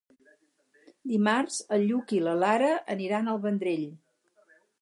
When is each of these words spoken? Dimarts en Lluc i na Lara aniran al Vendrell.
Dimarts 1.11 1.59
en 1.77 1.85
Lluc 1.91 2.15
i 2.21 2.23
na 2.29 2.35
Lara 2.45 2.73
aniran 2.97 3.33
al 3.35 3.43
Vendrell. 3.47 3.89